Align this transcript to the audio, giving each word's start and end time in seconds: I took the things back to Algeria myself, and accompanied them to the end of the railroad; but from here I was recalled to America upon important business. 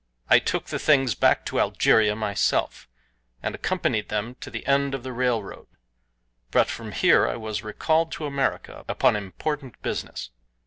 I 0.31 0.39
took 0.39 0.65
the 0.65 0.79
things 0.79 1.13
back 1.13 1.45
to 1.45 1.59
Algeria 1.59 2.15
myself, 2.15 2.89
and 3.43 3.53
accompanied 3.53 4.09
them 4.09 4.33
to 4.39 4.49
the 4.49 4.65
end 4.65 4.95
of 4.95 5.03
the 5.03 5.13
railroad; 5.13 5.67
but 6.49 6.69
from 6.69 6.91
here 6.91 7.27
I 7.27 7.35
was 7.35 7.61
recalled 7.61 8.11
to 8.13 8.25
America 8.25 8.83
upon 8.87 9.15
important 9.15 9.79
business. 9.83 10.31